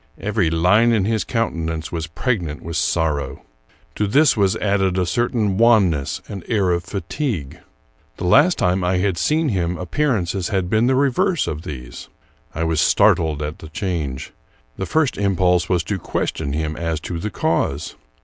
[0.17, 3.43] Every line in his countenance was pregnant with sorrow.
[3.93, 7.59] To this was added a certain wanness and air of fatigue.
[8.17, 12.09] The last time I had seen him appearances had been the reverse of these.
[12.55, 14.33] I was startled at the change.
[14.75, 17.93] The first impulse was to ques tion him as to the cause.